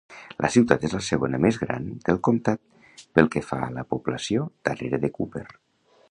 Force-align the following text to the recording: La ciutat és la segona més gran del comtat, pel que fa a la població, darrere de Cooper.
La 0.43 0.49
ciutat 0.53 0.85
és 0.87 0.93
la 0.97 1.01
segona 1.07 1.39
més 1.43 1.59
gran 1.63 1.83
del 2.07 2.17
comtat, 2.27 2.63
pel 3.19 3.29
que 3.35 3.43
fa 3.49 3.59
a 3.67 3.71
la 3.75 3.83
població, 3.93 4.47
darrere 4.71 5.01
de 5.05 5.13
Cooper. 5.19 5.45